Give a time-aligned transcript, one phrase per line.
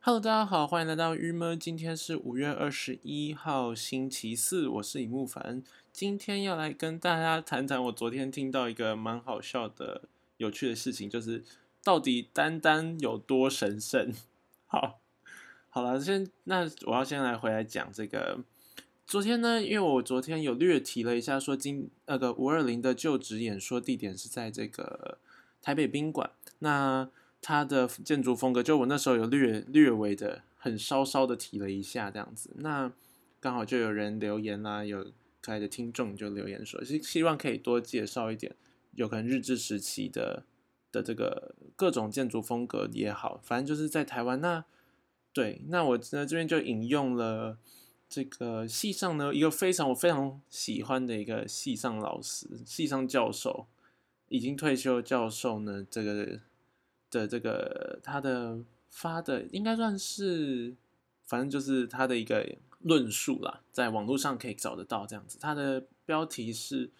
[0.00, 1.58] Hello，大家好，欢迎来到郁闷。
[1.58, 5.62] 今天是五月二十一号，星期四，我是李木凡。
[5.92, 10.02] 今天要来跟大家谈谈我昨天听到一个蛮好笑的、
[10.36, 11.44] 有趣的事情，就是
[11.82, 14.14] 到底丹丹有多神圣？
[14.66, 15.00] 好，
[15.68, 18.38] 好了，先那我要先来回来讲这个。
[19.04, 25.18] 昨天呢，因为我昨天有略提了一下，说今那个五二零的就职演说地点是在这个
[25.60, 26.30] 台北宾馆。
[26.60, 27.10] 那
[27.40, 32.50] 它的建筑风格，就我那时候有略略微的、很稍稍的提了一下这样子。
[32.56, 32.92] 那
[33.40, 38.54] 刚好就有人留言啦，有可爱的听众就留言说，希希望可以多介绍一点，
[38.96, 40.42] 有可能日治时期的
[40.90, 44.40] 的这个各种建筑风格也好，反正就是在台湾。
[44.40, 44.64] 那
[45.32, 47.56] 对，那我呢这边就引用了
[48.08, 53.68] 这个系上呢一个非常我非常喜欢的一个系上老师、系上教授，
[54.28, 56.40] 已经退休教授呢这个。
[57.10, 58.58] 的这个他的
[58.90, 60.74] 发的应该算是，
[61.24, 65.38] 反正就是他的一个论述啦，在网络上可以找得到这样子。
[65.40, 66.90] 他的标题是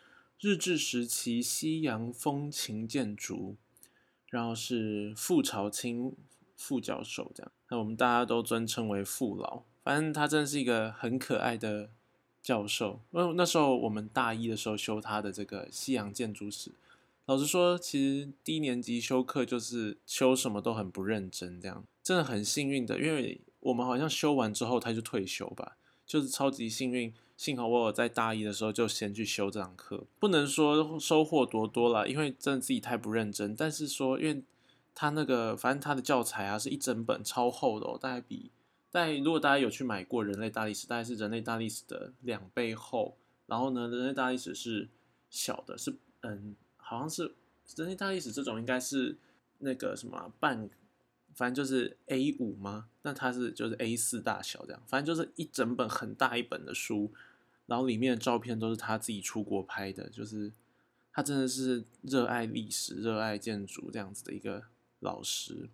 [0.41, 3.57] 日治时期西洋风情建筑，
[4.29, 6.15] 然后是傅朝清
[6.57, 9.63] 副教授这样，那我们大家都尊称为傅老。
[9.83, 11.91] 反正他真的是一个很可爱的
[12.43, 13.01] 教授。
[13.11, 16.73] 那那时候我们大一的时候修他的这个西洋建筑史。
[17.29, 25.77] 老实说，其实低年级修课就是修什么都很不认真，这样真的很幸运的，因为我们好像修完之后他就退休吧，
[26.07, 27.13] 就是超级幸运。
[27.37, 33.55] 幸好我有在大一的时候就先去修这堂课，不能说收获多多了，因为真的自己太不认真。
[33.55, 34.43] 但是说，因为
[34.95, 38.51] 他那个反正他的教材啊是一整本超厚的哦，大概比
[38.91, 43.19] 大概如果大家有去买过人类大历史，大概是人类大历史的两倍厚。
[43.45, 44.89] 然后呢，人类大历史是
[45.29, 46.57] 小的，是嗯。
[46.89, 47.35] 好像是
[47.77, 49.15] 人类大历史这种应该是
[49.59, 50.71] 那个什么半，
[51.35, 52.89] 反正就是 A 五吗？
[53.03, 57.13] 那它是就是 A 四大小这样，反正就是一整本很大一本的书，
[57.67, 60.51] 然后里面的照片都是他自己出国拍的，就是
[61.13, 64.65] 他真的是热爱历史、热爱建筑这样子的一个
[65.01, 65.69] 老师，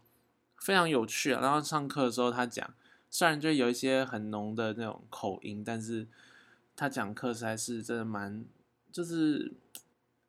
[0.59, 1.41] 非常有趣啊。
[1.41, 2.75] 然后上课的时候他讲，
[3.09, 6.09] 虽然就有一些很浓的那种口音，但是
[6.75, 8.45] 他讲课实在是真的蛮
[8.91, 9.53] 就是。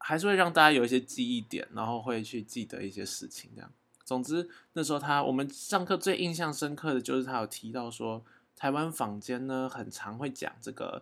[0.07, 3.49] 还是会让大家有一些记忆点，然后会去记得一些事情。
[3.55, 3.71] 这样，
[4.03, 8.23] 总之那时候他我们上课最印象深刻的就是他有提到说，
[8.55, 11.01] 台湾坊间呢很常会讲这个，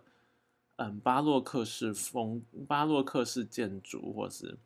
[0.76, 4.56] 嗯，巴洛克式风、巴洛克式建筑，或是，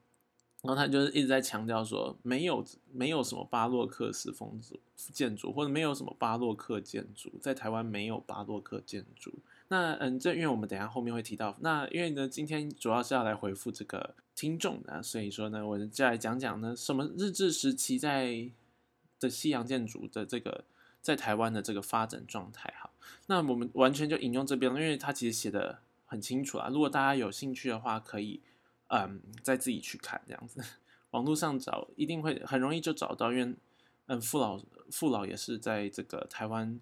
[0.62, 4.60] 然后他就是一直在强调说，没有没有什么巴洛克式风
[4.96, 9.34] 建筑，或者没有什么巴洛克建筑，在台湾没有巴洛克建筑。
[9.70, 18.50] 那嗯，这因为我们等下后面会提到，那因为呢，今天主要是要来回复这个听众的，所以说呢，我就来讲讲呢，什么日治时期在
[19.20, 20.64] 的西洋建筑的这个
[21.02, 22.72] 在台湾的这个发展状态。
[22.80, 22.90] 好，
[23.26, 26.70] 那我们完全就引用这边，因为他其实写的很清楚啊。
[26.72, 28.40] 如果大家有兴趣的话，可以
[28.86, 30.64] 嗯再自己去看这样子，
[31.12, 33.54] 网络上找一定会很容易就找到，因为
[34.06, 34.58] 嗯傅老
[34.90, 36.80] 傅老也是在这个台湾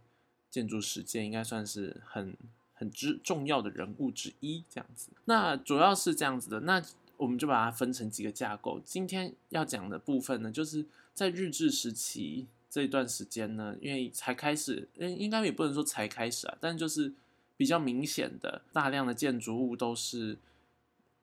[0.48, 2.36] 建筑史界应该算是很。
[2.76, 5.10] 很之重要的人物之一，这样子。
[5.24, 6.60] 那主要是这样子的。
[6.60, 6.80] 那
[7.16, 8.80] 我们就把它分成几个架构。
[8.84, 17.12] 今天要讲的部分呢，就是在日治时期这一段时间呢，因为才开始，应应该也不能说才开始啊，但就是
[17.56, 20.38] 比较明显的，大量的建筑物都是，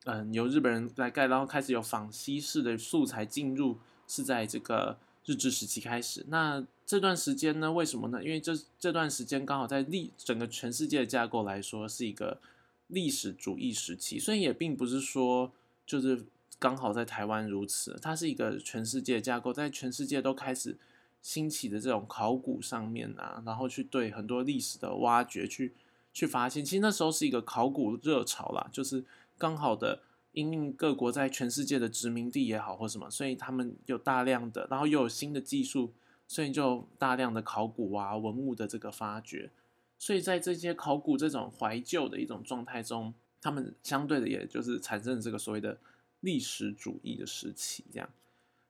[0.04, 4.98] 嗯，由日本人来盖，然后开始有仿西式的素材进入，是在这个。
[5.26, 7.72] 日治时期开始，那这段时间呢？
[7.72, 8.22] 为什么呢？
[8.22, 12.40] 因为这这段时间刚好在历整个全世界的架构来说是一个
[12.88, 15.50] 历史主义时期，所以也并不是说
[15.86, 16.24] 就是
[16.58, 20.76] 刚好在台湾如此，它是一个全世界架构，在全世界都开始
[21.22, 25.72] 兴起的这种考古上面啊，然后去对很多历史的挖掘，去
[26.12, 29.04] 去发现，其实那时候是一个考古热潮啦，就是
[29.38, 30.00] 刚好的。
[30.34, 35.92] 因应各国在全世界的殖民地也好或什么，所以他们有大量的，然后又有新的技术，
[36.26, 39.50] 所以就大量的考古啊文物的这个发掘，
[39.98, 45.78] 所以在这些考古这种怀旧的一种状态中，他们相对的也就是产生了这个所谓的
[46.20, 48.08] 历史主义的时期，这样。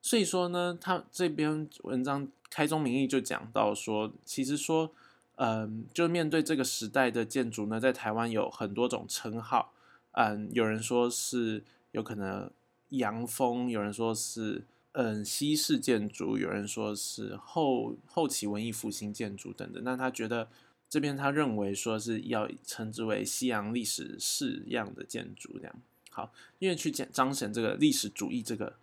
[0.03, 4.91] 所以说呢，他这边文章开宗明义就讲到说，其实说，
[5.37, 9.73] 嗯，就面对这个时代的建筑呢，在台湾有很多种称号。
[10.13, 12.51] 嗯，有人说是有可能
[12.91, 14.63] 洋风，有人说是
[14.95, 19.83] 嗯西式建筑，有人说是后后期文艺复兴建筑等等。
[19.85, 20.49] 那他觉得
[20.89, 25.75] 这边他认为说是要称之为西洋历史式样的建筑这样。
[26.11, 28.77] 好，因为去讲彰显这个历史主义这个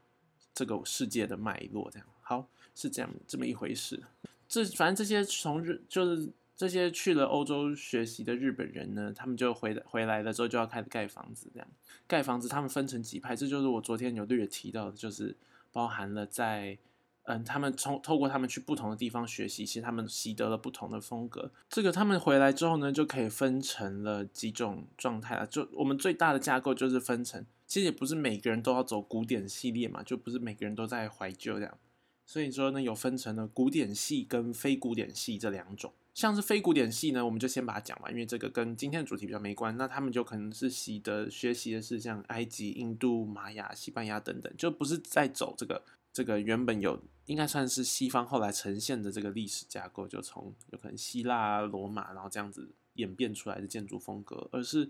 [0.54, 2.08] 这个世界的脉络这样。
[2.22, 4.04] 好，是这样这么一回事。
[4.50, 6.28] 这反正这些从日就是
[6.58, 11.68] 这些去了欧洲学习的日本人呢，他们就回回来了之后就要开始盖房子，这样
[12.06, 15.34] 盖房子他们分成几派，这就是我昨天有略提到的，就是
[15.72, 16.78] 包含了在。
[17.26, 21.52] 嗯，他们从透过他们去不同的地方学习，其实他们习得了不同的风格。
[21.70, 25.46] 这个他们回来之后呢，就可以分成了几种状态了。
[25.46, 31.78] 就我们最大的架构就是分成，其实也不是每个人都要走古典系列嘛，就不是每个人都在怀旧这样。
[32.26, 35.94] 所以说呢，有分成了古典系跟非古典系这两种。
[36.14, 39.76] 像是非古典系呢，我们就先把它讲完，因为这个跟今天的主题比较没关。
[39.78, 45.84] 那他们就可能是习得学习的是像埃及、印度、玛雅、西班牙等等，就不是在走这个。
[46.14, 54.90] 这个原本有应该算是西方后来呈现的这个历史架构，就从有可能希腊、罗马，然后这样子演变出来的建筑风格，而是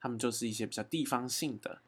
[0.00, 1.80] 他们就是一些比较地方性的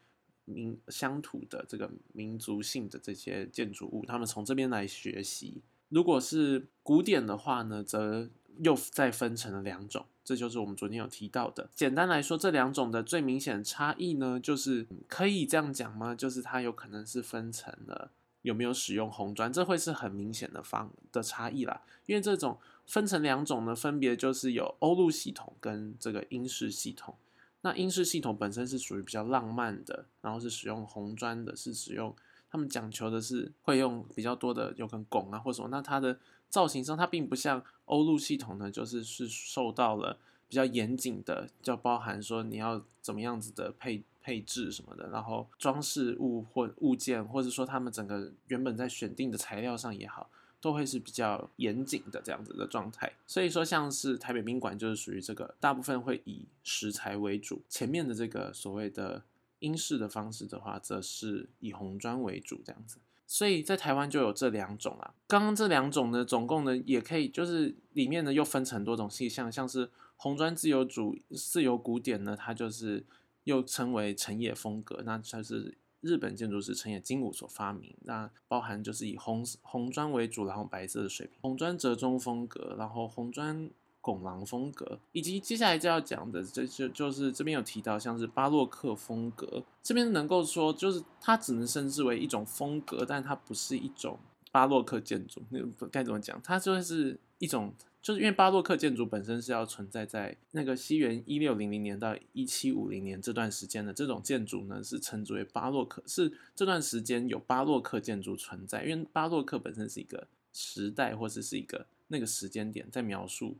[0.45, 5.61] 民乡土的这个民族性的这些建筑物，他们从这边来学习。
[5.89, 8.31] 如果是古典的话呢，则
[8.63, 11.69] 又再分成了两种，这就是我们昨天有提到的。
[11.75, 16.15] 简单来说，这两种的最明显的差异呢，就是可以这样讲吗？
[16.15, 18.11] 就是它有可能是分成了。
[18.43, 19.53] 有没有使用红砖？
[19.53, 21.83] 这会是很明显的方的差异啦。
[22.07, 22.57] 因为这种
[22.87, 27.17] 分成两种呢，分别就是有欧陆系统跟这个英式系统。
[27.63, 32.15] 那英式系统本身是属于比较浪漫的，然后是使用红砖的，是使用
[32.49, 35.69] 他们讲求的是会用比较多的有可能拱啊或什么。
[35.69, 36.19] 那它的
[36.49, 40.19] 造型上，它并不像欧陆系统呢，就是是受到了
[40.49, 44.03] 比较严谨的，就包含说你要怎么样子的配。
[44.21, 50.29] 配置什么的，然后装饰物或物件，或者说他们整个原本在选定的材料上也好，
[50.61, 53.11] 都会是比较严谨的这样子的状态。
[53.27, 57.63] 所以说，像是台北宾馆就是属于这个，大部分会以石材为主。
[57.71, 59.23] 前面的这个所谓的
[59.61, 62.99] 英式的方式的话，则是以红砖为主这样子。
[63.29, 65.15] 所以在台湾就有这两种啦。
[65.29, 73.07] 刚刚这两种呢，总共呢也可以，就是里面呢又分成很多种细项，像是红砖自由主自由古典呢，它就是。
[73.45, 77.97] 又称为成野风格，那它是日本建筑师成野金吾所发明。
[78.03, 83.71] 那包含就是以红红砖为主，然后白色的水平，红砖折中风格，然后红砖
[84.09, 89.63] 拱廊风格，以及接下来就要讲的，这就就是这边有提到像是巴洛克风格。
[89.83, 94.19] 这边能够说，就是它只能称之为一种风格，但它不是一种
[94.51, 95.43] 巴洛克建筑。
[95.51, 96.41] 那该怎么讲？
[96.43, 97.75] 它就是一种。
[98.01, 108.85] 就是因为巴洛克建筑本身是要存在在那个西元一六零零年到一七五零年这段时间的这种建筑呢，是称之为巴洛克，是这段时间有巴洛克建筑存在。
[108.85, 113.57] 因为巴洛克本身是一个时代或者是一个那个时间点在描述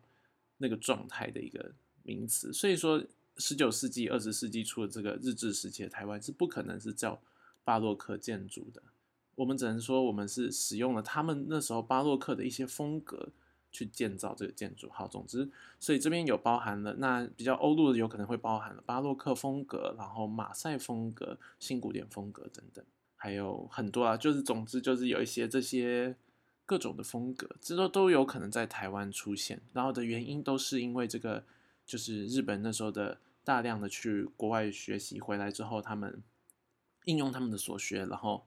[0.59, 1.73] 那个状态的一个
[2.03, 3.03] 名词，所以说
[3.37, 7.21] 十九世纪、二十世纪初的这个日治时期的台湾是不可能是叫
[7.65, 8.83] 巴洛克建筑的，
[9.35, 13.31] 我们只能说我们是使用了他们那时候巴洛克的一些风格。
[13.71, 15.47] 去建造这个建筑，好，总之，
[15.79, 22.83] 所以这边有包含了那比较欧陆的，有可能会包含了巴洛克风格，然后马赛风格、新古典风格等等，
[23.15, 26.17] 还有很多啊，就是总之就是有一些这些
[26.69, 31.43] 各种的风格，这都都有可能在台湾出现，然后的原因都是因为这个，
[31.87, 36.23] 就是日本那时候的大量的去国外学习回来之后，他们
[37.07, 38.45] 应用他们的所学，然后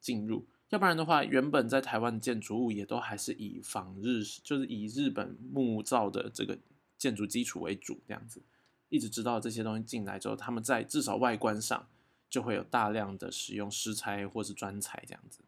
[0.00, 0.46] 进入。
[0.68, 6.56] 要不然的话，原本在台湾的建筑物也都还是以仿日，就是以日本木造的这个
[6.96, 8.40] 建筑基础为主，这样子，
[8.88, 11.88] 一直知道这些东西进来之后，他们在至少外观上
[12.30, 15.40] 就会有大量的使用石材或是砖材这样子。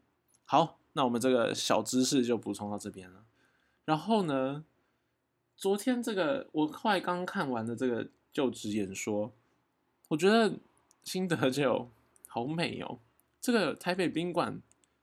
[0.44, 3.24] 好，那我们这个小知识就补充到这边了。
[3.84, 4.64] 然后呢，
[5.56, 9.32] 昨天这个我后来刚看完的这个就职演说，
[10.08, 10.58] 我觉得
[11.04, 11.88] 心得就
[12.26, 12.98] 好美哦，
[13.40, 14.60] 这个台北宾馆。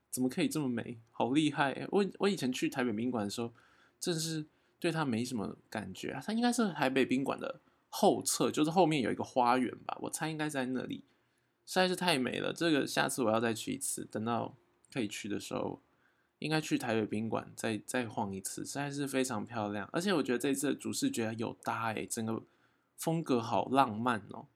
[0.08, 0.98] 怎么可以这么美？
[1.10, 1.86] 好厉害！
[1.90, 3.52] 我我以前去台北宾馆的时候，
[4.00, 4.46] 真是
[4.80, 6.22] 对它没什么感觉啊。
[6.24, 7.60] 它应该是台北宾馆的
[7.90, 9.98] 后侧，就是后面有一个花园吧。
[10.00, 11.04] 我猜应该在那里，
[11.66, 12.50] 实在是太美了。
[12.50, 14.54] 这个下次我要再去一次，等到
[14.90, 15.82] 可以去的时候，
[16.38, 19.88] 应该去台北宾馆再再晃一次，实在是非常漂亮。
[19.92, 22.42] 而且我觉得这次的主视觉有搭诶，整个
[22.96, 24.46] 风格好浪漫哦，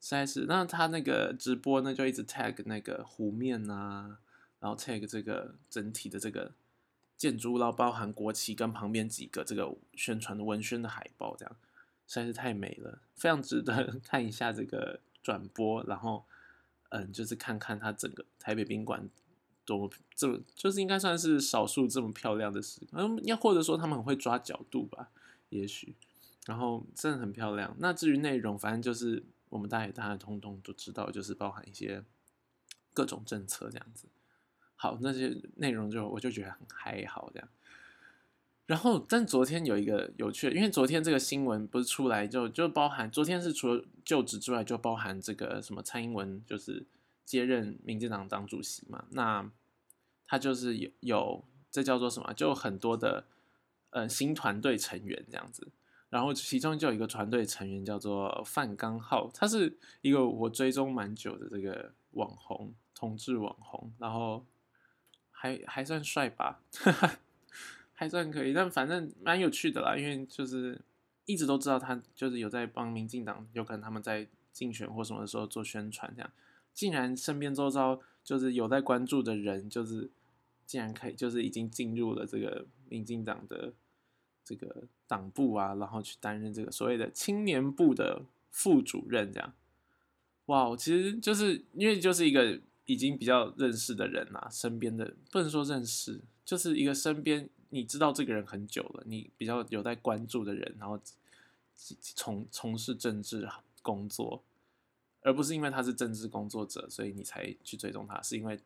[0.00, 0.46] 实在是。
[0.48, 4.18] 那他那个直播呢，就一直 tag 那个湖面啊。
[4.60, 6.52] 然后 tag 这个整体的这个
[7.18, 11.56] 建筑，然后包含国旗跟旁边几个这个宣传的文宣的海报，这样
[12.06, 15.84] 实在是太美了，非常值得 看一下这个转播。
[15.84, 16.24] 然后，
[16.88, 19.06] 嗯，就是看看它整个台北宾馆
[19.64, 25.10] 多么这么，就是应该算是少数这么漂亮的时嗯，要或者说他们很会抓角度吧，
[25.48, 25.94] 也许。
[26.46, 27.74] 然后真的很漂亮。
[27.78, 32.04] 那至于内容，反正就是我们大家大家通通都知道，就是包含一些
[32.92, 34.06] 各种政策这样子。
[34.76, 37.48] 好，那些内容就我就觉得很还好这样。
[38.66, 46.84] 然后，但昨天有一个有趣的，因为昨天这个新闻不是出来就就包含，昨天是除了就职之外，就包含这个什么蔡英文就是
[47.24, 49.50] 接任民进党党主席嘛，那
[50.26, 53.26] 他就是有有这叫做什么，就很多的
[53.90, 55.68] 呃新团队成员这样子，
[56.10, 64.44] 然后其中就有一个团队成员叫做范刚浩，他是一个我追踪蛮久的这个网红，同志网红，然后
[65.30, 66.60] 还还算帅吧。
[67.96, 70.80] 还算可以，但反正蛮有趣的啦，因为就是
[71.26, 76.28] 一直都知道他就是有在帮民进党，有可能他们在竞选或什么的时候做宣传，这样
[76.74, 80.10] 竟然身边周遭就是有在关注的人，就是
[80.66, 83.72] 竟然可以就是已经进入了这个民进党的
[84.44, 89.54] 这个党部啊，然后去担任这个所谓的青年部的副主任，这样
[90.46, 97.48] 哇，其实就是因为就是一个已经比较认识的人啊，身边的不能说认识，就是一个身边。
[97.70, 101.00] 你知道这个人很久了，你比较有在关注的人，然后
[102.14, 103.48] 从从事政治
[103.82, 104.44] 工作，
[105.24, 108.60] 而不是因为他是政治工作者，所以你才去追踪他，是因为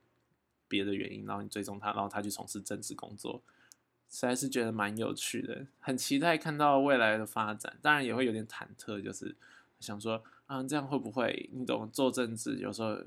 [0.69, 3.41] 别的原因，然后你追踪他，然后他去从事政治工作，
[4.11, 9.35] 实在是觉得蛮有趣的，很期待看到未来的发展，当然也会有点忐忑，就是
[9.81, 12.99] 想说啊，这样会不会你懂做政治有时候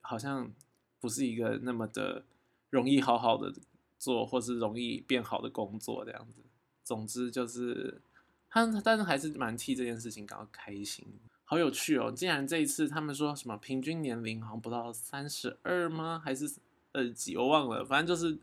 [0.00, 0.52] 好像
[0.98, 2.24] 不是一个那么的
[2.70, 3.54] 容易好好的。
[3.98, 6.42] 做或是容易变好的工作这样子，
[6.84, 7.98] 总之就是
[8.46, 11.06] 他，但是还是蛮替这件事情感到开心，
[11.48, 12.12] 好有趣哦！
[12.14, 16.20] 竟然这一次他们说什么平均年龄好像不到三十二吗？
[16.22, 16.56] 还是
[16.92, 17.36] 呃几？
[17.36, 18.36] 我忘了，反正就是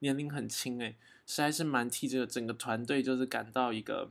[0.00, 4.10] 年龄很轻哎，实在是蛮替这个整个团队就是感到一个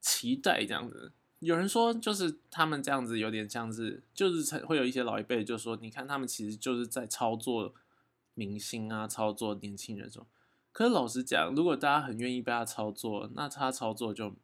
[0.00, 1.12] 期待这样子。
[1.38, 7.74] 有人说就是他们这样子有点像是，就是会有一些老一辈就说，你看他们其实就是在操作。
[8.36, 10.26] 明星啊，操作年轻人种。
[10.72, 14.34] 可是老实讲，如果大家很愿意被他操作，那他操作就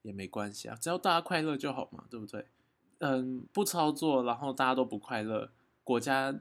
[0.00, 2.46] 也没关系啊，只要大家快乐就好嘛，对不对？
[2.98, 5.50] 嗯，不操作，然后大家都不快乐，
[5.84, 6.38] 国家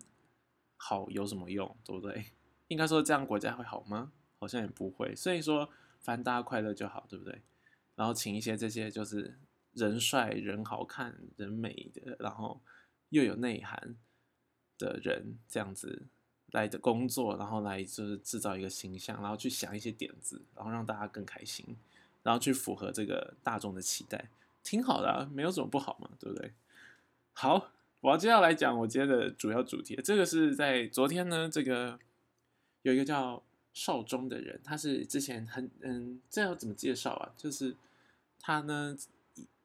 [0.78, 2.26] 好有什么用，对不对？
[2.70, 4.12] 应该说这样国家会好吗？
[4.40, 5.16] 好像也不会。
[5.16, 5.70] 所以说，
[6.02, 7.42] 反正大家快乐就好，对不对？
[7.96, 9.38] 然后请一些这些就是
[9.74, 12.62] 人帅、人好看、人美的，然后
[13.10, 13.96] 又有内涵
[14.78, 16.08] 的人，这样子。
[16.52, 21.76] 来的工作，然后来就是制造一个形象，然后去想一些点子，然后让大家更开心，
[22.24, 24.30] 然后去符合这个大众的期待，
[24.65, 26.51] 挺好的啊，没有什么不好嘛，对不对？
[27.31, 31.98] 好，我要接下来讲我今天的主要主题，这个是在昨天呢，这个
[32.81, 33.41] 有一个叫
[33.72, 37.31] 少忠的人，他是之前很嗯，这要怎么介绍啊？
[37.38, 37.74] 就是
[38.39, 38.98] 他呢，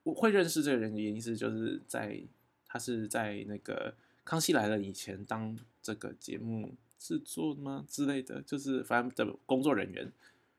[0.05, 2.23] 我会认识这个人的原因是，就是在
[2.69, 3.95] 他是在那个。
[4.23, 10.13] 康熙来了以前当这个节目制作吗之类的，就是反正的工作人员，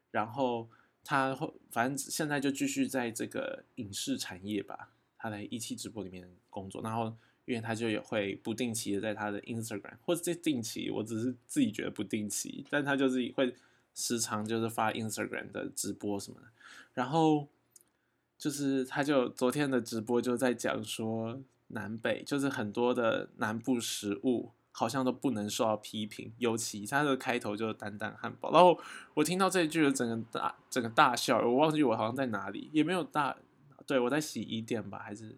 [0.10, 0.68] 然后
[1.04, 1.36] 他
[1.70, 7.16] 反正现在就继续在这个影视产业吧，他在一期直播里面工作，然后
[7.46, 13.54] 因为他就也会不定期的在他的 Instagram 或者定期，我只是自己觉得不定期，但他就是会
[13.94, 16.48] 时常就是发 Instagram 的直播什么的，
[16.94, 17.48] 然后
[18.38, 21.42] 就是他就昨天的直播就在讲说。
[21.74, 28.52] 南北就是很多的南部食物好像都不能受到批评，尤其它的开头就是蛋蛋汉堡。
[28.52, 28.78] 然后
[29.14, 33.38] 我听到这一句整个大整个大笑，我忘记我好像在哪里，也没有大，
[33.86, 35.38] 对我在洗衣店吧，还是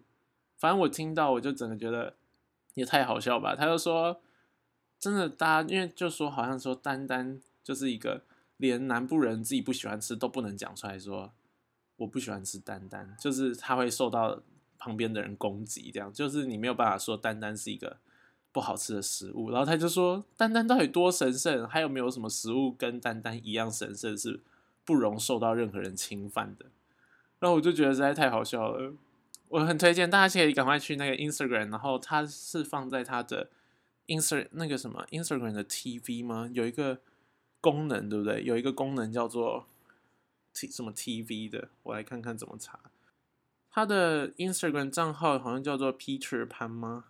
[0.56, 2.14] 反正我听到我就整个觉得
[2.74, 3.54] 也太好笑吧。
[3.54, 4.20] 他就说
[4.98, 8.22] 真的，大家因为就说好像说丹丹就是一个
[8.56, 11.32] 连南部人自己不喜欢吃都不能讲出来说
[11.96, 14.40] 我不喜欢吃丹丹，就是他会受到。
[14.76, 17.96] 旁边的人攻击，这样就是你没有办法说丹丹是一个
[18.54, 19.50] 不好吃的食物。
[19.50, 21.66] 然后他就说丹丹到底多神圣？
[21.66, 24.40] 还有没有什么食物跟丹丹一样神圣，是
[24.84, 26.66] 不容受到任何人侵犯的？
[27.40, 28.94] 然后我就觉得实在太好笑了。
[29.48, 33.50] 我很推荐大家可以赶快去那个 Instagram，然后它是放在他的
[34.06, 36.48] Instagram 那个什么 Instagram 的 TV 吗？
[36.52, 37.00] 有一个
[37.60, 38.44] 功能对不对？
[38.44, 39.66] 有一个功能叫做
[40.54, 42.78] T 什么 TV 的，我来看看怎么查。
[43.70, 47.06] 他的 Instagram 账号好像叫做 Peter 潘吗？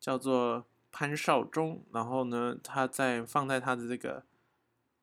[0.00, 1.84] 叫做潘少忠。
[1.92, 4.24] 然后呢，他在放在他的这个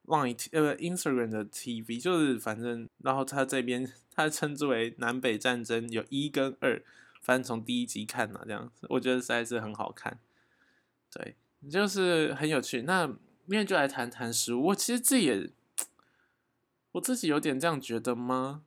[0.05, 6.81] Line 呃 Instagram 的 TV，就是反正，然后他这边他称之为南北战争有一跟二，
[7.21, 10.19] 反正从第一集看嘛，这样子，我觉得实在是很好看。
[11.11, 11.35] 对，
[11.69, 12.81] 就是很有趣。
[12.81, 14.67] 那今天就来谈谈食物。
[14.67, 15.49] 我其实自己也，
[16.91, 18.63] 我自己有点这样觉得吗？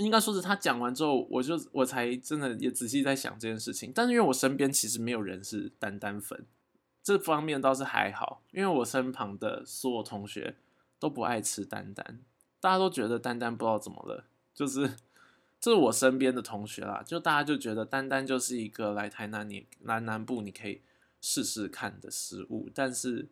[0.00, 3.92] 应该说是他讲完之后，我就我才真的也仔细在想这件事情。
[3.94, 6.44] 但是因为我身边其实没有人是丹丹粉，
[7.02, 8.42] 这方面倒是还好。
[8.50, 10.56] 因为我身旁的所有同学
[10.98, 12.20] 都不爱吃丹丹，
[12.60, 14.96] 大家都觉得丹丹不知道怎么了，就是
[15.60, 20.80] 这是我身边的同学啦，就大家就觉得丹丹就是一个来台南你来南部你可以
[21.20, 23.28] 试试看的食物，但是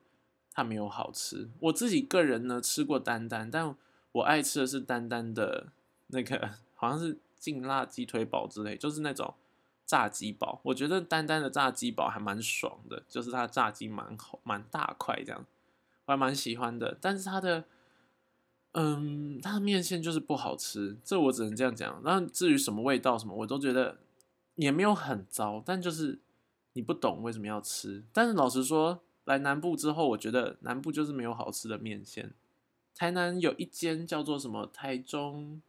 [0.52, 1.50] 它没有好吃。
[1.58, 3.74] 我自己个人呢吃过丹丹，但
[4.12, 5.72] 我爱吃的是丹丹的
[6.12, 9.34] 那个好像是劲辣鸡腿堡之类，就是那种
[9.84, 10.60] 炸鸡堡。
[10.62, 15.44] 我觉得丹丹的炸鸡堡还蛮爽的，就是它炸鸡蛮好蛮大块这样，
[16.06, 16.96] 我还蛮喜欢的。
[17.00, 17.64] 但是它的
[18.72, 22.00] 嗯，它的面线就是不好吃，这我只能这样讲。
[22.04, 23.98] 那至于什么味道什么，我都觉得
[24.54, 26.18] 也没有很糟，但就是
[26.74, 28.04] 你不懂为什么要吃。
[28.12, 32.32] 但是老实说，来南部之后，我觉得南部就是没有好吃的面线。
[32.94, 35.60] 台南有一间叫做什么台中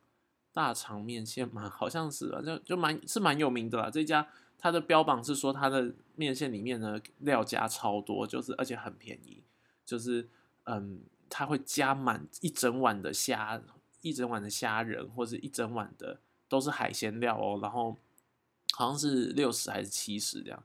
[0.53, 3.89] 大肠面线嘛， 好像是吧，就就蛮是蛮有名的啦。
[3.89, 9.43] 这家它的标榜是说它的面线里面呢料加超多，就是而且很便宜，
[9.85, 10.29] 就是
[10.63, 11.01] 嗯。
[11.35, 13.59] 它会加满一整碗的虾，
[14.01, 17.57] 一整碗的虾仁，或者一整碗的都是海鲜料哦。
[17.59, 17.97] 然后
[18.73, 20.63] 好像是六十还是七十这样，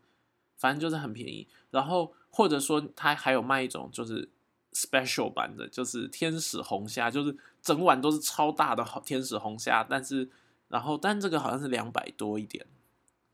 [0.58, 1.48] 反正就是很便宜。
[1.70, 4.28] 然后或者说它还有卖一种就是
[4.74, 7.34] special 版的，就是天使红虾，就是
[7.68, 9.84] 整碗都是超大的天使红虾。
[9.88, 10.28] 但是
[10.68, 12.64] 然后但这个好像是两百多一点，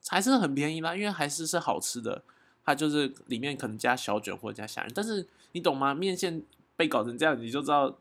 [0.08, 2.22] 还是很便宜啦，因为还是是好吃的。
[2.64, 5.94] 它就是里面可能加小卷或者加虾仁，但是你懂吗？
[5.94, 6.42] 面线。
[6.76, 8.00] 被搞成这样，你就知道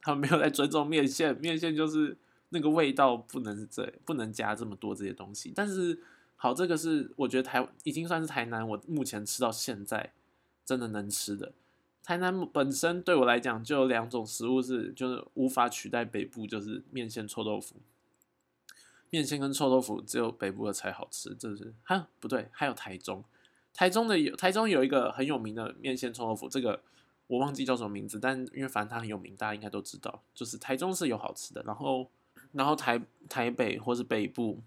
[0.00, 1.36] 他们没有在尊重面线。
[1.40, 2.16] 面线就是
[2.50, 5.52] 那个味道，不能这不能加这么多这些东西。
[5.56, 6.00] 但是
[6.36, 10.12] 好，这个是我觉得台已经算是台南我目前吃到现在
[10.64, 11.50] 真的能吃的。
[12.02, 17.76] 台南本身对我来讲就有两种食物是就是无法取代北部，就是面线臭豆腐。
[19.10, 23.24] 面线跟臭豆腐只有北部的才好吃，这是哈不对，还有台中，
[23.72, 26.82] 台中的有台中有一个很有名的面线臭豆腐，这个。
[27.26, 30.20] 我忘记叫什么名字，但因为反正它很有名，大家应该都知道。
[30.34, 32.10] 就是台中是有好吃的，然后
[32.50, 34.60] 然后台台北或是北部，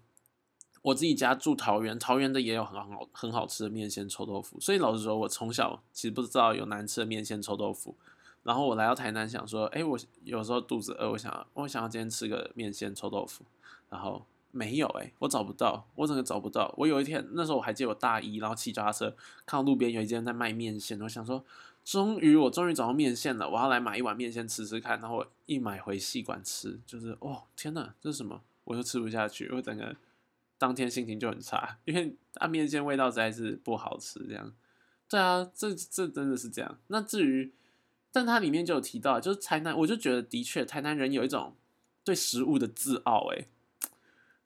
[0.84, 4.60] 我自己家住桃园，桃园的也有很好很好吃的面线臭豆腐。
[4.60, 7.96] 所以老实说，我从小其实不知道有难吃的面线臭豆腐。
[8.42, 13.44] 然后我来到台南，想说，哎，我有时候肚子饿，我想我想要今天吃个面线臭豆腐，
[13.88, 16.74] 然后没有，哎，我找不到，我整个找不到。
[16.76, 19.16] 我有一天那时候我还记得我大一，然后骑脚踏车
[19.46, 21.44] 看到路边有一间在卖面线，我想说。
[21.84, 24.98] 终于，我终于找到面线了，我要来买一碗面线吃吃看。
[25.02, 28.40] 然后我一买回细管吃，就是哦天哪，这是什么？
[28.64, 29.94] 我又吃不下去，我整个
[30.64, 34.18] 当天心情就很差，因为它面线味道实在是不好吃。
[34.26, 34.50] 这样，
[35.10, 36.78] 对啊，这这真的是这样。
[36.86, 37.52] 那至于，
[38.10, 41.54] 但它里面就有提到，就是台南，我就觉得的确台南人有一种
[42.02, 43.46] 对食物的自傲，哎。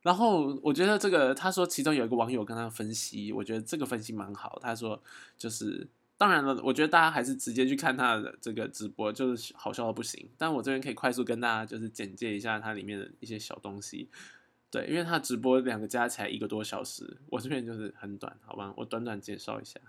[0.02, 4.58] 然后我觉得这个，他说其中有一个网友跟他分析，我觉得这个分析蛮好。
[4.60, 5.00] 他说
[5.36, 5.86] 就是。
[6.20, 10.28] 当然了，我觉得大家还是直接去看他的这个直播，就是好笑到不行。
[10.36, 14.08] 但我这边可以快速跟大家就是简介一下它里面的一些小东西。
[14.70, 18.72] 对，因为他直播两个加起来一个多小时，我这边就是很短，好吧？
[18.76, 19.80] 我短短介绍一下，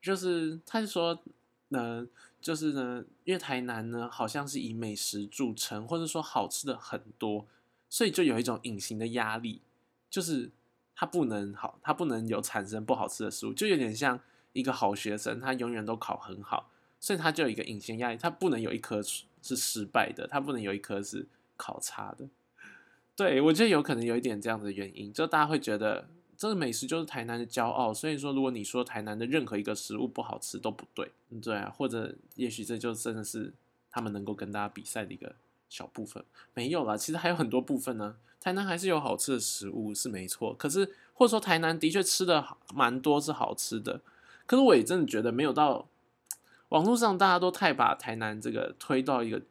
[0.00, 1.22] 就是他是说，
[1.70, 2.08] 嗯，
[2.40, 7.46] 就是呢，因为台南呢好像是以美食著称，或者说好吃的很多，
[7.88, 9.60] 所以就有一种隐形的压力，
[10.08, 10.50] 就是
[10.94, 14.20] 他不能好，他不能有产生不好吃的食物，就有点像。
[14.52, 21.24] 一个好学生，他永远都考很好，所以他就有一个隐形压力，他不能有一科是失败的，他不能有一科是
[21.56, 22.28] 考差的。
[23.20, 31.10] 对我觉得有可能有一点这样的原因，就大家会觉得这个美食就是台南的骄傲，所以说如果你说台南的任何一个食物不好吃都不对，
[31.42, 33.52] 对啊，或者也许这就真的是
[33.90, 35.34] 他们能够跟大家比赛的一个
[35.68, 36.24] 小部分。
[36.54, 44.00] 没有啦，其实还有很多部分呢，台南还是有好吃的食物是没错，可是或者说台南的确吃的蛮多是好吃的。
[44.46, 45.86] 可是我也真的觉得没有到
[46.70, 49.42] 网络上大家都太把台南这个推到一个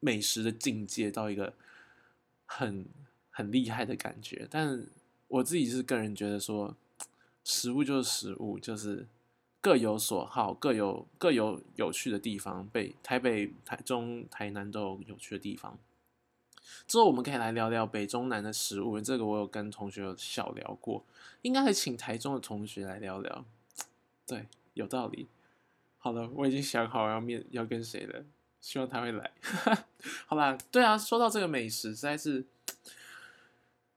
[0.00, 1.54] 美食的境界，到一个
[2.52, 2.84] 很
[3.30, 4.48] 很厉害的感觉。
[4.50, 4.84] 但
[5.28, 6.76] 我自己是个人觉得说，
[7.44, 9.06] 食物就是食物，就是
[9.60, 12.68] 各有所好，各有各有有趣的地方。
[12.72, 15.78] 北台北、台中、台南都有有趣的地方。
[16.88, 21.04] 之后我们可以来聊聊北中南的食物，这个我有跟同学有小聊过，
[21.42, 23.44] 应该还请台中的同学来聊聊。
[24.26, 25.28] 对，有道理。
[25.98, 28.24] 好了，我已经想好要面要跟谁了，
[28.60, 29.30] 希望他会来。
[30.26, 32.44] 好吧，对啊，说到这个美食，实在是，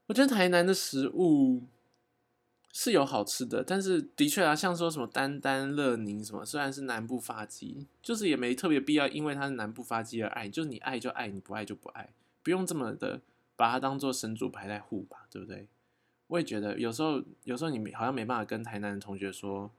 [0.08, 1.64] 我觉得台南的食物
[2.72, 13.22] 是有好吃的，但是的确啊，像说什么丹丹乐宁什么，虽然是南部发鸡，就是也没特别必要，因为它是南部发鸡而爱，就是你爱就爱，你不爱就不爱，不用这么的
[13.56, 15.68] 把它当做神主牌在护吧，对不对？
[16.28, 19.70] 我也觉得有时候，有时候你好像没办法跟台南的同学说。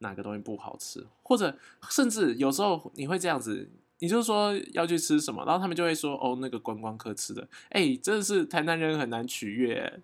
[0.00, 1.56] 哪个东西不好吃，或者
[1.88, 10.02] 甚至有时候你会这样子，你就说要去吃什么，然后他们就会说哦，那个观光客吃的，哎，真的是台南人很难取悦，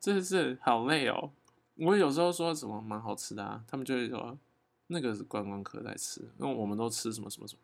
[0.00, 1.30] 真的是好累哦。
[1.76, 4.38] 我有时候说什么蛮好吃的啊，他们就会说
[4.88, 7.60] 那个是观光客在吃，那我们都吃什么什么什么。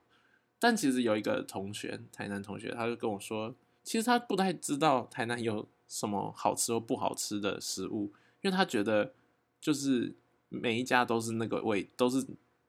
[0.58, 9.12] 但其实有一个同学，台南同学，他就跟我说，其实他不太知道台南有什么好吃或不好吃的食物，因为他觉得
[9.60, 10.14] 就是
[10.48, 12.26] 每一家都是那个味，都是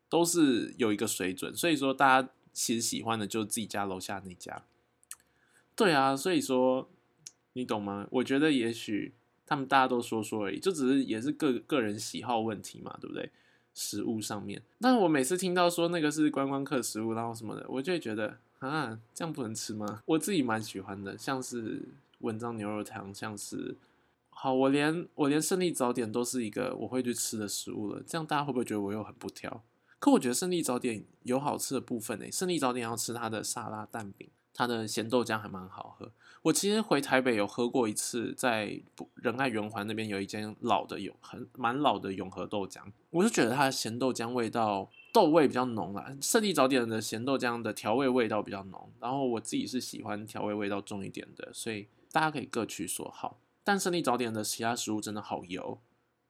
[0.09, 2.29] 都是有一个水准，所以说大家。
[2.51, 4.63] 其实喜欢的就是自己家楼下那家，
[5.75, 6.89] 对啊，所以说
[7.53, 8.07] 你懂吗？
[8.11, 9.13] 我觉得也许
[9.45, 13.31] 他们大家都说说而已，就只是也是个个人喜好问题嘛，对不对？
[13.75, 20.01] 食物上面，但我每次听到说那个是观光客食物，然后什么的，我就会觉得啊，这样不能吃吗？
[20.07, 21.83] 我自己蛮喜欢的，像是
[22.17, 23.75] 文章牛肉汤，像是
[24.41, 29.62] 好，我连我连胜利早点都是一个我会去吃的食物了，这样大家会不会觉得我又很不挑？
[29.99, 36.10] 可我觉得胜利早点有好吃的部分诶，胜利早点要吃它的沙拉蛋饼，它的咸豆浆还蛮好喝。
[36.43, 38.82] 我其实回台北有喝过一次，在
[39.15, 46.15] 仁爱圆环那边有一间老的永很蛮老的永和豆浆，我就觉得它的咸豆浆味道豆味比较浓啦。
[46.21, 53.41] 胜利早点的咸豆浆的调味味道比较浓，然后我自己是喜欢调味味道重一点的，所以大家可以各取所好。
[53.69, 55.79] 但胜利早点的其他食物真的好油，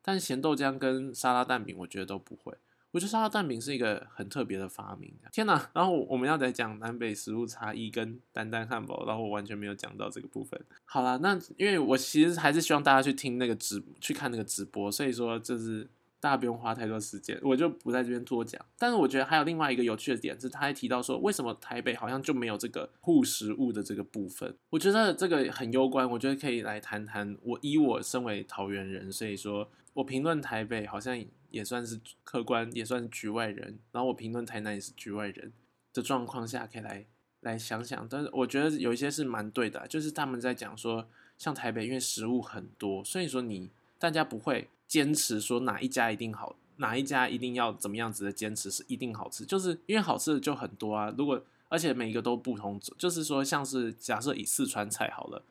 [0.02, 2.54] 但咸豆浆跟沙拉蛋饼我觉得都不会。
[2.92, 5.14] 我觉得沙拉蛋饼是一个很特别的发明。
[5.32, 5.70] 天哪！
[5.74, 10.60] 然后我们要再讲南北食物差异跟丹丹汉堡，然后我完全没有讲到这个部分。
[10.84, 18.64] 好啦，那因为我其实还是希望大家去听那个直去看那个直播，所以说就是大家不用花太多时间，我就不在这边多讲。
[18.78, 24.56] 但是我觉得还有另外一个有趣的点是，他还提到说，为什么台北好像就没有这个护食物的这个部分？
[24.70, 27.38] 我觉得这个很攸关，我觉得可以来谈谈。
[27.42, 31.24] 我以我身为桃园人，所以说我评论台北好像。
[31.52, 33.80] 也算是客观，也算是局外人。
[33.92, 35.52] 然后我评论台南也是局外人
[35.92, 37.04] 的状况下，可以来
[37.40, 38.08] 来想想。
[38.08, 51.14] 但是我觉得有一些是蛮对的，就是他们在讲说，像台北因为食物很多，所以说你大家不会坚持说哪一家一定好，哪一家一定要怎么样子的坚持是一定好吃，就是因为好吃的就很多啊。
[51.18, 55.44] 如果而且每一个都不同，就是说像是假设以四川菜好了，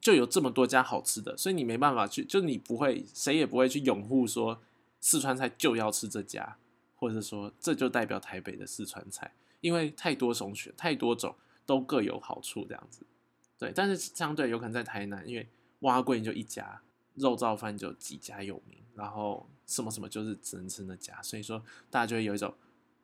[0.00, 4.60] 就有这么多家好吃的，所以你没办法去，就你不会，谁也不会去拥护说。
[4.98, 6.56] 四川菜就要吃这家，
[6.96, 9.30] 或者说这就代表台北的四川菜，
[9.60, 13.06] 因为太多种选，太多种都各有好处这样子。
[13.56, 15.46] 对，但是相对有可能在台南，因为
[15.80, 16.80] 蛙贵就一家，
[17.14, 22.52] 肉燥饭就几家有名，然后什么什么就是只能吃那家，所以说大家就会有一种，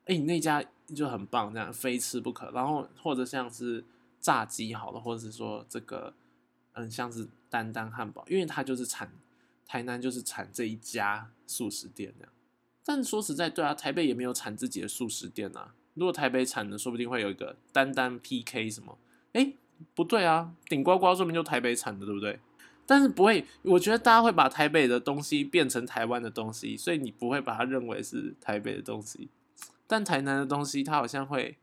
[0.07, 2.50] 哎，那家就很棒，这样非吃不可。
[2.50, 3.85] 然后或者像是
[4.20, 6.12] 炸鸡好了，或者是说这个，
[6.72, 9.12] 嗯，像是丹丹汉堡，因为它就是产。
[9.64, 12.33] 台南就是产这一家素食店那样，
[12.85, 15.72] 但说实在，对啊，台北也没有产自己的素食店啊。
[15.94, 18.98] 如果台北产的，说不定会有一个单单 PK 什么？
[19.33, 19.55] 哎，
[19.94, 22.38] 不对啊，顶呱呱说明就台北产的，对不对？
[22.87, 29.29] 但是不会，我觉得大家会把台北的东西变成台湾的东西，所以你不会把它认为是台北的东西。
[29.87, 31.59] 但台南的东西，它好像会，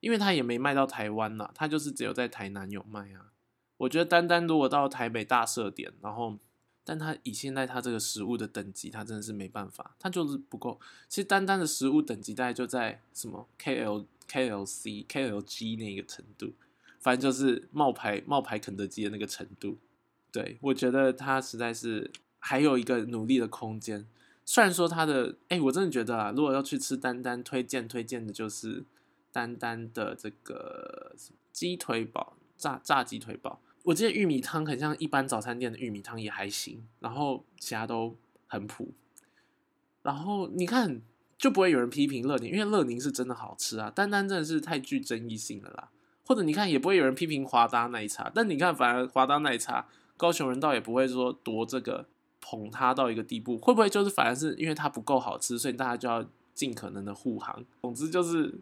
[0.00, 3.32] 因为它也没卖到台湾呐，它就是只有在台南有卖啊。
[3.78, 6.38] 我觉得单单如果到台北大设点，然后。
[6.82, 10.80] 但它以现在它这个食物的等级，它真的是没办法，它就是不够。
[11.08, 16.54] 其实单单的食物等级大概就在什么 K L K L C K L G 那个程度，
[16.98, 19.76] 反正就是冒牌冒牌肯德基的那个程度。
[20.32, 24.06] 对我觉得他实在是还有一个努力的空间。
[24.44, 28.84] 虽然说他的，哎，我真的觉得啊，如果要去吃丹丹，推荐推荐的就是
[29.30, 31.14] 丹丹的这个
[31.52, 33.60] 鸡腿堡炸炸鸡腿堡。
[33.84, 38.16] 我记得玉米汤很像一般早餐店的玉米汤也还行，然后其他都
[38.46, 38.92] 很普。
[40.02, 41.00] 然后你看
[41.38, 43.90] 就不会有人批评乐宁，因为乐宁是真的好吃啊。
[43.90, 45.90] 丹丹真的是太具争议性了啦。
[46.26, 49.86] 或者你看也不会有人批评华达奶茶，但你看反而华达奶茶
[50.20, 52.06] 高雄人倒也不会说夺这个
[52.42, 57.64] 捧它到一个地步，会不会就是反而是因为它不够好吃，所以大家就要尽可能的护航？
[57.80, 58.54] 总之就是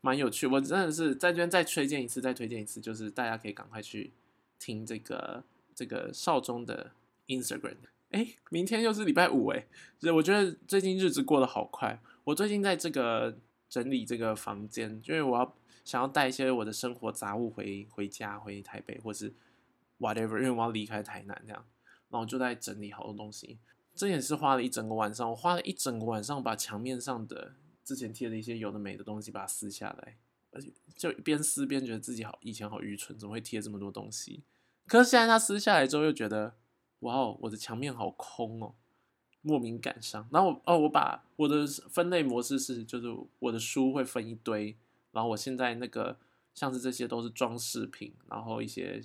[0.00, 0.48] 蛮有趣。
[0.48, 4.10] 我真的是在这边再推荐一次，再推荐一次，就是大家可以赶快去。
[4.56, 6.92] 听这个这个少中的
[7.26, 7.74] Instagram，
[8.12, 9.66] 哎，明天又是礼拜五哎，
[10.14, 12.00] 我觉得最近日子过得好快。
[12.22, 13.36] 我最近在这个
[13.68, 19.34] 整理这个房间，因为我要想要带一些我的生活杂物回回家，回台北或是
[19.98, 21.64] whatever，因为我要离开台南这样，
[22.10, 23.58] 然后就在整理好多东西。
[23.94, 27.52] 这也是花了一整个晚上，我花了一整个晚上把墙面上的
[27.84, 30.16] 之前贴的一些有的没的东西把它撕下来，
[30.50, 34.42] 而且就边撕边觉得自己好以前好愚蠢，怎么会贴这么多东西？
[34.86, 36.54] 可是现在他撕下来之后，又觉得，
[37.00, 38.74] 哇哦，我的墙面好空哦，
[39.42, 40.28] 莫名感伤。
[40.32, 43.06] 然后哦，我把我的分类模式是，就是
[43.38, 44.76] 我的书会分一堆，
[45.12, 46.18] 然后我现在那个
[46.52, 49.00] 像是这些都是装饰品，然后一些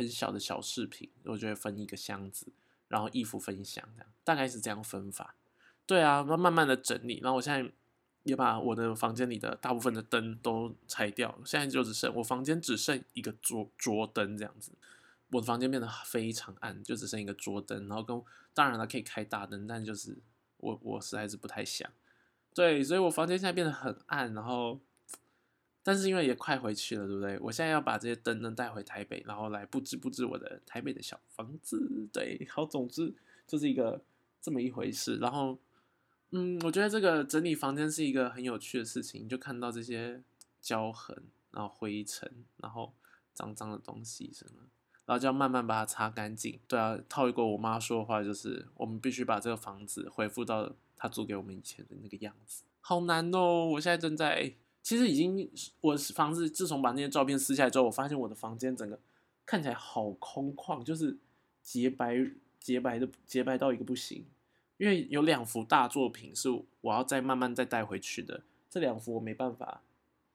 [0.00, 2.46] 很小的小饰品，我就会分一个箱子，
[2.88, 5.34] 然后衣服分享这样，大概是这样分法。
[5.86, 7.70] 对啊，那慢慢的整理，然后我现在
[8.22, 14.72] 也把我的房间里的大部分的灯都拆掉，现在就只剩我房间只剩一个桌桌灯这样子，
[15.30, 18.22] 我的房间变得非常暗，就只剩一个桌灯，然后跟
[18.54, 20.16] 当然了可以开大灯，但就是
[20.58, 21.90] 我我实在是不太想。
[22.54, 24.80] 对，所以我房间现在变得很暗，然后，
[25.82, 27.38] 但是因为也快回去了，对不对？
[27.40, 32.08] 我现在要把这些灯呢带回台北，然后来布置布置我的台北的小房子。
[32.12, 33.14] 对，好，总之
[33.46, 34.02] 就是一个
[34.40, 35.16] 这么一回事。
[35.16, 35.58] 然后，
[36.30, 40.22] 嗯，我觉得这个整理房间是一个很有趣的事情，就看到这些
[40.60, 42.92] 胶痕，然后灰尘，然后
[43.34, 44.62] 脏脏的东西什么，
[45.06, 46.58] 然后就要慢慢把它擦干净。
[46.68, 50.74] 对啊，套一个我妈说的话，就是我们必须把这个房子恢复到。
[51.02, 53.64] 他租给我们以前的那个样子，好难哦！
[53.64, 58.98] 我现在正在，其实已经，我房子自从把那些照片撕下来之后，我发现我的房间整个
[59.44, 61.16] 看起来好空旷，就是
[61.62, 62.16] 洁白
[62.58, 64.24] 洁白的洁白到一个不行。
[64.78, 66.48] 因为有两幅大作品是
[66.80, 69.82] 我要再慢慢再带回去的，这两幅我没办法，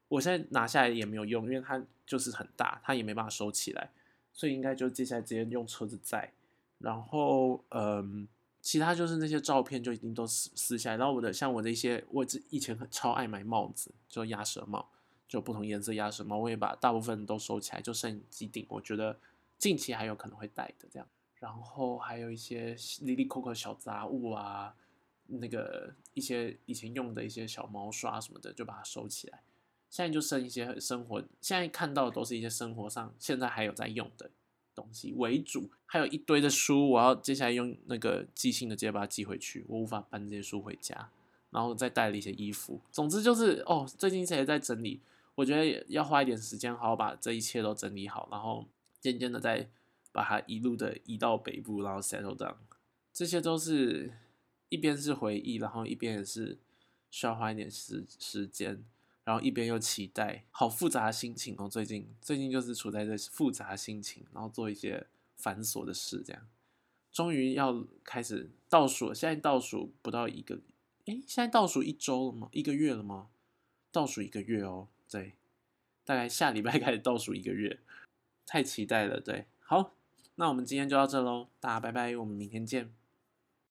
[0.07, 3.89] 我现在拿下来也没有用，因为它就是很大，它也没办法收起来，
[4.31, 6.31] 所以应该就接下来直接用车子载，
[6.77, 8.27] 然后嗯。
[8.65, 14.89] 其他就是那些照片就已经都撕撕下来，然后我的像我的一些，我以前很超爱买帽子，就鸭舌帽，
[15.27, 19.19] 就不同颜色鸭舌帽，我也把大部分都收起来，就剩几顶，我觉得
[19.59, 21.07] 近期还有可能会戴的这样。
[21.35, 24.75] 然后还有一些里里扣扣小杂物啊，
[25.27, 29.43] 那个一些以前用的一些小毛刷什么的，就把它收起来。
[29.91, 34.31] 现在就剩一些生活，现在看到的都是一些生活上现在还有在用的。
[34.75, 41.09] 东西为主，还有一堆的书，我要接下来用那个寄信的直接把它寄回去，我无法搬这些书回家，
[41.49, 45.01] 然后再带了一些衣服，总之就是哦，最近也在整理，
[45.35, 48.67] 我觉得要花一点时间，好好把这一切都整理好，然后
[48.99, 49.69] 渐渐的再
[50.11, 52.55] 把它一路的移到北部，然后 settle down，
[53.13, 54.13] 这些都是
[54.69, 56.57] 一边是回忆，然后一边也是
[57.09, 58.83] 需要花一点时时间。
[59.25, 61.67] 然后一边又期待，好复杂的心情哦。
[61.67, 66.47] 最近最近就是处在这复杂心情，然后做一些繁琐的事，这样
[67.11, 69.15] 终于要开始倒数了。
[69.15, 70.61] 现在倒数不到一个，
[71.05, 72.49] 诶，现在倒数一周了吗？
[72.51, 73.29] 一个月了吗？
[73.91, 75.33] 倒数一个月哦，对，
[76.03, 77.79] 大概下礼拜 开始倒数一个月，
[78.45, 79.19] 太期待了。
[79.19, 79.95] 对，好，
[80.35, 82.93] 那我们今天就到这喽，大家拜拜，我们明天见。